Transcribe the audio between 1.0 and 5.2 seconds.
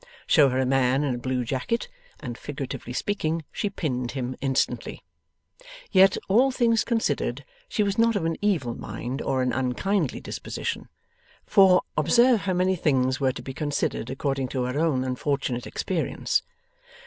in a blue jacket, and, figuratively speaking, she pinned him instantly.